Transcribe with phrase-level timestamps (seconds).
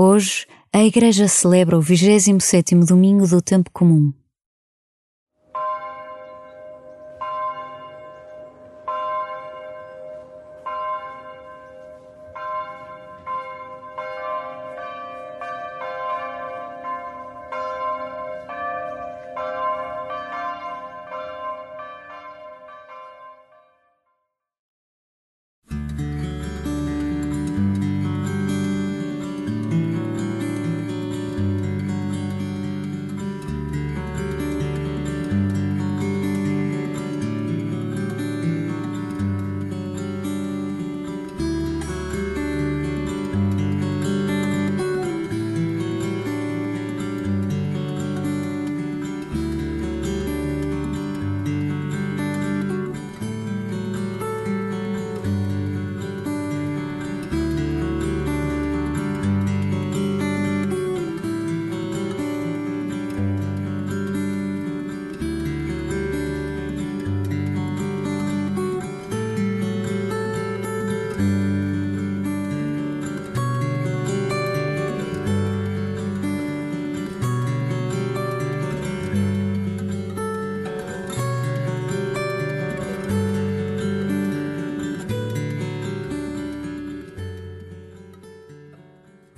[0.00, 4.12] Hoje, a Igreja celebra o 27º domingo do tempo comum.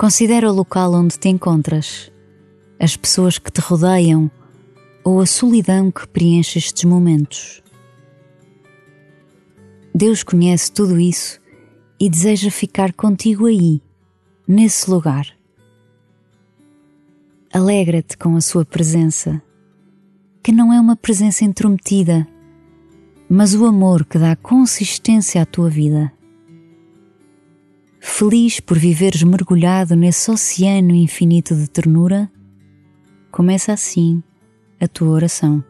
[0.00, 2.10] Considera o local onde te encontras,
[2.80, 4.30] as pessoas que te rodeiam
[5.04, 7.62] ou a solidão que preenche estes momentos.
[9.94, 11.38] Deus conhece tudo isso
[12.00, 13.82] e deseja ficar contigo aí,
[14.48, 15.26] nesse lugar.
[17.52, 19.42] Alegra-te com a sua presença,
[20.42, 22.26] que não é uma presença intrometida,
[23.28, 26.10] mas o amor que dá consistência à tua vida.
[28.02, 32.30] Feliz por viveres mergulhado nesse oceano infinito de ternura,
[33.30, 34.22] começa assim
[34.80, 35.62] a tua oração.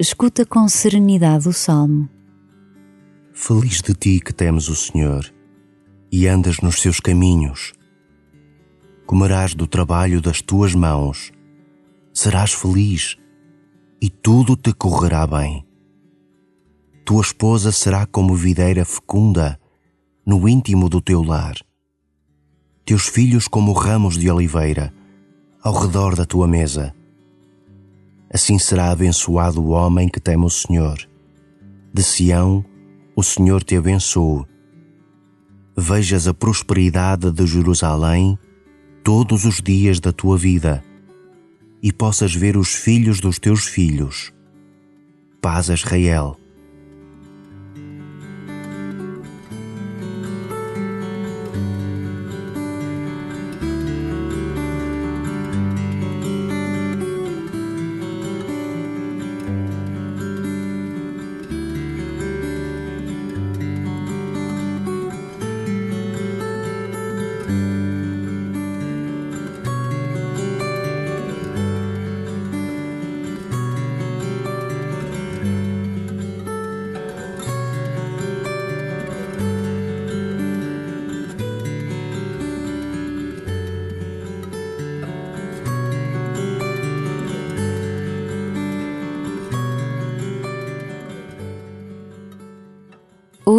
[0.00, 2.08] Escuta com serenidade o salmo.
[3.32, 5.26] Feliz de ti que temes o Senhor
[6.12, 7.72] e andas nos seus caminhos.
[9.08, 11.32] Comerás do trabalho das tuas mãos,
[12.14, 13.16] serás feliz
[14.00, 15.66] e tudo te correrá bem.
[17.04, 19.58] Tua esposa será como videira fecunda
[20.24, 21.56] no íntimo do teu lar.
[22.84, 24.94] Teus filhos como ramos de oliveira
[25.60, 26.94] ao redor da tua mesa
[28.32, 30.98] Assim será abençoado o homem que teme o Senhor.
[31.92, 32.64] De Sião,
[33.16, 34.44] o Senhor te abençoe.
[35.76, 38.38] Vejas a prosperidade de Jerusalém
[39.02, 40.84] todos os dias da tua vida
[41.82, 44.32] e possas ver os filhos dos teus filhos.
[45.40, 46.36] Paz Israel.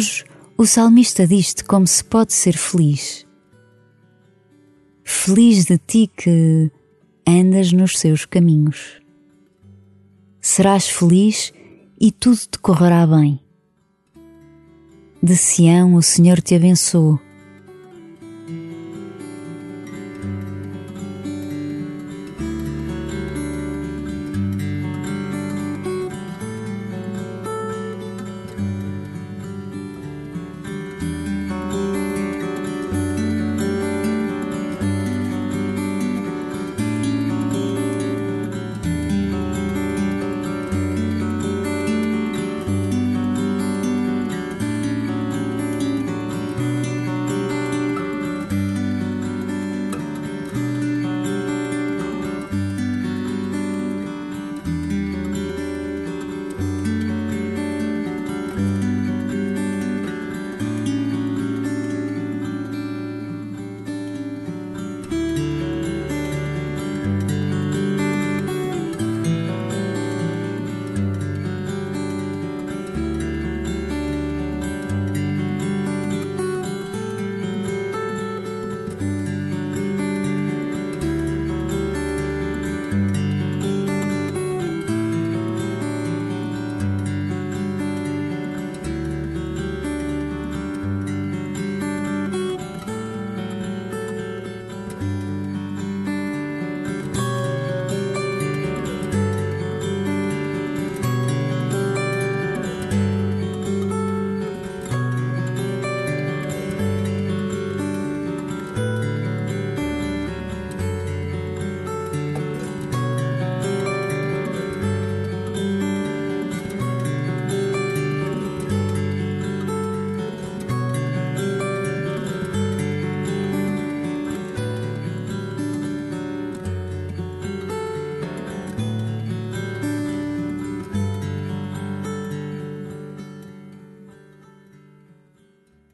[0.00, 0.24] Hoje
[0.56, 3.26] o salmista diz-te como se pode ser feliz.
[5.04, 6.72] Feliz de ti que
[7.28, 8.98] andas nos seus caminhos.
[10.40, 11.52] Serás feliz
[12.00, 13.38] e tudo te correrá bem.
[15.22, 17.18] De Sião o Senhor te abençoe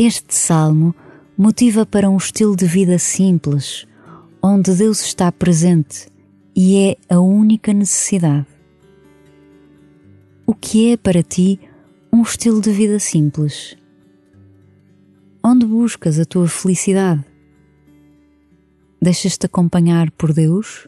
[0.00, 0.94] Este salmo
[1.36, 3.84] motiva para um estilo de vida simples,
[4.40, 6.06] onde Deus está presente
[6.54, 8.46] e é a única necessidade.
[10.46, 11.58] O que é para ti
[12.12, 13.76] um estilo de vida simples?
[15.42, 17.24] Onde buscas a tua felicidade?
[19.02, 20.86] Deixas-te acompanhar por Deus?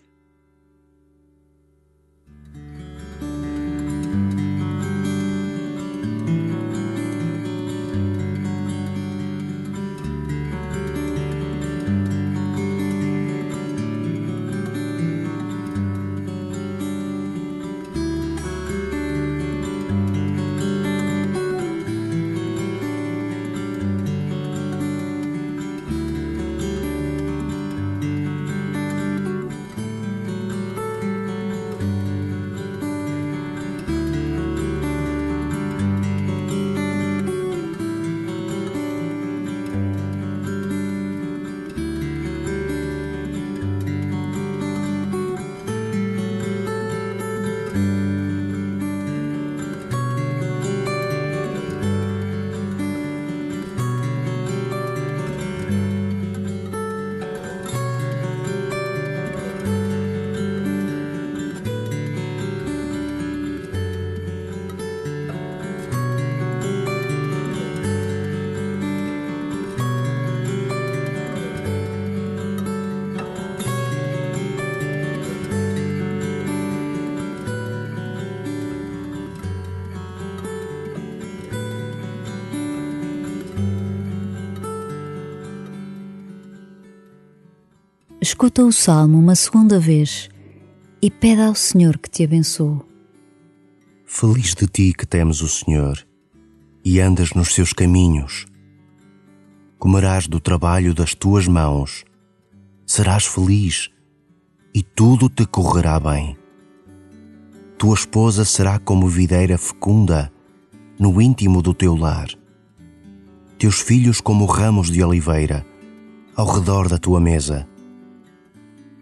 [88.20, 90.28] Escuta o salmo uma segunda vez
[91.00, 92.80] e pede ao Senhor que te abençoe.
[94.04, 96.06] Feliz de ti que temes o Senhor
[96.84, 98.44] e andas nos seus caminhos.
[99.78, 102.04] Comerás do trabalho das tuas mãos,
[102.86, 103.88] serás feliz
[104.74, 106.36] e tudo te correrá bem.
[107.78, 110.30] Tua esposa será como videira fecunda
[110.98, 112.28] no íntimo do teu lar.
[113.58, 115.64] Teus filhos como ramos de oliveira
[116.36, 117.69] ao redor da tua mesa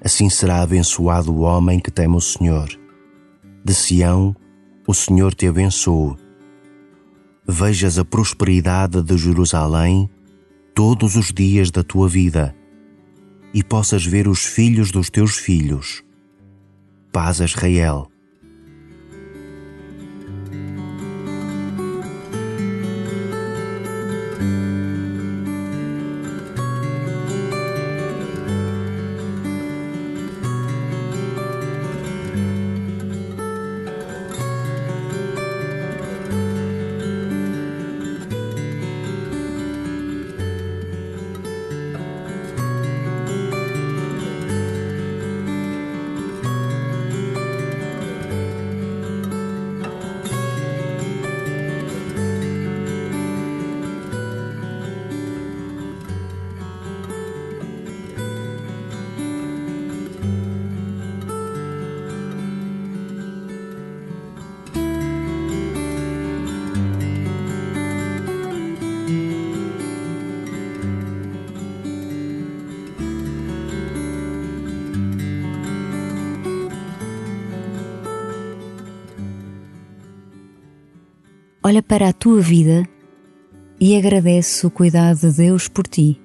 [0.03, 2.69] assim será abençoado o homem que teme o Senhor.
[3.65, 4.35] De Sião,
[4.87, 6.17] o Senhor te abençoe.
[7.47, 10.09] Vejas a prosperidade de Jerusalém
[10.75, 12.55] todos os dias da tua vida
[13.53, 16.03] e possas ver os filhos dos teus filhos.
[17.13, 18.09] Paz Israel.
[81.69, 82.89] Olha para a tua vida
[83.79, 86.19] e agradece o cuidado de Deus por ti.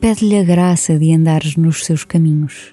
[0.00, 2.72] Pede-lhe a graça de andares nos seus caminhos.